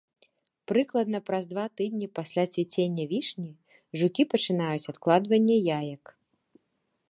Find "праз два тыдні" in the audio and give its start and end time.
1.27-2.07